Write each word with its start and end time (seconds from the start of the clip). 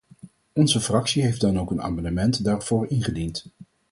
Onze 0.53 0.79
fractie 0.79 1.23
heeft 1.23 1.41
dan 1.41 1.59
ook 1.59 1.71
een 1.71 1.81
amendement 1.81 2.43
daarvoor 2.43 2.89
ingediend. 2.89 3.45